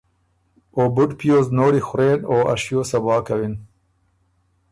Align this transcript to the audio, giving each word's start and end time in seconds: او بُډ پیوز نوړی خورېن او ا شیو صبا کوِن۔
او 0.75 0.83
بُډ 0.95 1.09
پیوز 1.19 1.47
نوړی 1.57 1.81
خورېن 1.87 2.19
او 2.29 2.37
ا 2.53 2.55
شیو 2.61 2.81
صبا 2.91 3.15
کوِن۔ 3.25 3.53